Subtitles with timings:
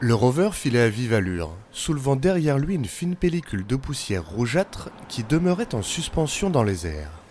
[0.00, 4.90] Le rover filait à vive allure, soulevant derrière lui une fine pellicule de poussière rougeâtre
[5.08, 7.22] qui demeurait en suspension dans les airs.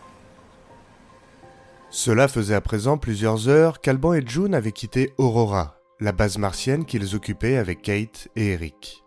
[1.90, 6.86] Cela faisait à présent plusieurs heures qu'Alban et June avaient quitté Aurora, la base martienne
[6.86, 9.04] qu'ils occupaient avec Kate et Eric.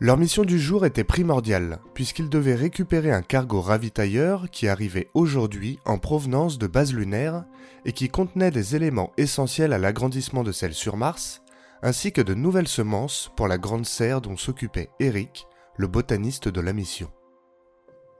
[0.00, 5.78] Leur mission du jour était primordiale, puisqu'ils devaient récupérer un cargo ravitailleur qui arrivait aujourd'hui
[5.86, 7.44] en provenance de base lunaire
[7.86, 11.43] et qui contenait des éléments essentiels à l'agrandissement de celle sur Mars,
[11.84, 16.60] ainsi que de nouvelles semences pour la grande serre dont s'occupait Eric, le botaniste de
[16.62, 17.10] la mission.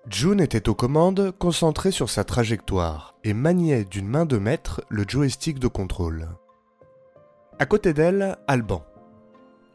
[0.06, 5.04] June était aux commandes, concentrée sur sa trajectoire, et maniait d'une main de maître le
[5.08, 6.28] joystick de contrôle.
[7.58, 8.84] À côté d'elle, Alban.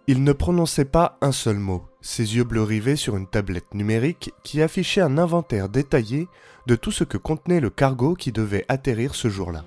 [0.05, 4.31] Il ne prononçait pas un seul mot, ses yeux bleus rivés sur une tablette numérique
[4.43, 6.27] qui affichait un inventaire détaillé
[6.67, 9.65] de tout ce que contenait le cargo qui devait atterrir ce jour-là.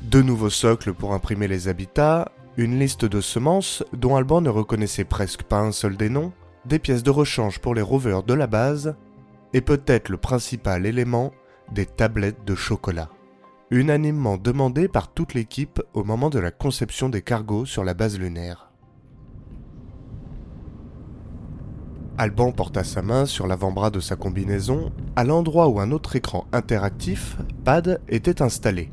[0.00, 5.04] Deux nouveaux socles pour imprimer les habitats, une liste de semences dont Alban ne reconnaissait
[5.04, 6.32] presque pas un seul des noms,
[6.66, 8.94] des pièces de rechange pour les rovers de la base,
[9.54, 11.32] et peut-être le principal élément,
[11.72, 13.08] des tablettes de chocolat.
[13.70, 18.18] Unanimement demandé par toute l'équipe au moment de la conception des cargos sur la base
[18.18, 18.70] lunaire.
[22.18, 26.46] Alban porta sa main sur l'avant-bras de sa combinaison, à l'endroit où un autre écran
[26.52, 28.92] interactif, PAD, était installé,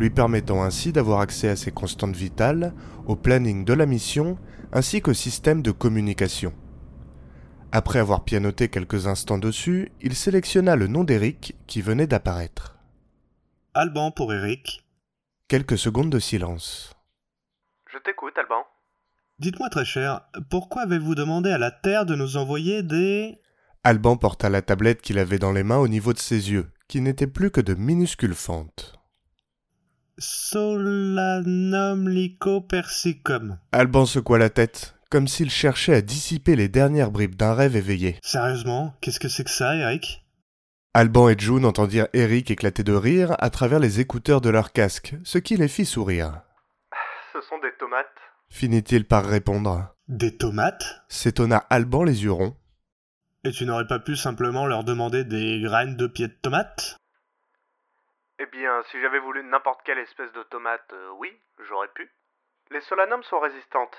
[0.00, 2.72] lui permettant ainsi d'avoir accès à ses constantes vitales,
[3.06, 4.38] au planning de la mission,
[4.72, 6.54] ainsi qu'au système de communication.
[7.70, 12.78] Après avoir pianoté quelques instants dessus, il sélectionna le nom d'Eric qui venait d'apparaître.
[13.74, 14.84] Alban pour Eric.
[15.48, 16.94] Quelques secondes de silence.
[17.92, 18.64] Je t'écoute, Alban.
[19.38, 23.38] Dites-moi très cher, pourquoi avez-vous demandé à la Terre de nous envoyer des...
[23.84, 27.00] Alban porta la tablette qu'il avait dans les mains au niveau de ses yeux, qui
[27.00, 28.99] n'étaient plus que de minuscules fentes.
[30.22, 33.58] Solanum lycopersicum.
[33.72, 38.18] Alban secoua la tête, comme s'il cherchait à dissiper les dernières bribes d'un rêve éveillé.
[38.22, 40.26] Sérieusement, qu'est-ce que c'est que ça, Eric?
[40.92, 45.14] Alban et June entendirent Eric éclater de rire à travers les écouteurs de leur casque,
[45.24, 46.42] ce qui les fit sourire.
[47.32, 48.06] Ce sont des tomates.
[48.50, 49.94] Finit-il par répondre.
[50.08, 51.02] Des tomates?
[51.08, 52.56] S'étonna Alban les yeux ronds.
[53.44, 56.99] Et tu n'aurais pas pu simplement leur demander des graines de pieds de tomates?
[58.42, 61.28] Eh bien, si j'avais voulu n'importe quelle espèce de tomate, euh, oui,
[61.68, 62.10] j'aurais pu.
[62.70, 63.94] Les solanums sont résistantes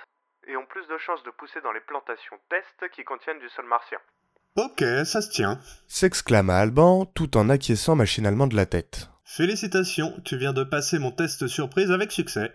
[0.47, 3.67] et ont plus de chances de pousser dans les plantations test qui contiennent du sol
[3.67, 3.99] martien.
[4.55, 5.59] Ok, ça se tient.
[5.87, 9.11] S'exclama Alban tout en acquiesçant machinalement de la tête.
[9.25, 12.51] Félicitations, tu viens de passer mon test surprise avec succès.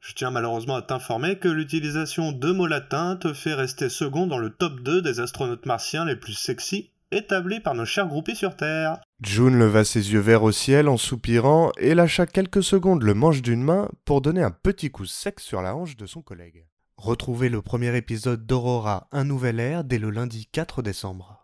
[0.00, 4.38] Je tiens malheureusement à t'informer que l'utilisation de mots latins te fait rester second dans
[4.38, 8.56] le top 2 des astronautes martiens les plus sexy établis par nos chers groupies sur
[8.56, 9.00] Terre.
[9.22, 13.42] June leva ses yeux verts au ciel en soupirant et lâcha quelques secondes le manche
[13.42, 16.64] d'une main pour donner un petit coup sec sur la hanche de son collègue.
[16.96, 21.39] Retrouvez le premier épisode d'Aurora Un Nouvel Air dès le lundi 4 décembre.